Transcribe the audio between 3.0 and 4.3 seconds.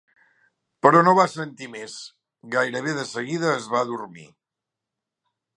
de seguida es va adormir.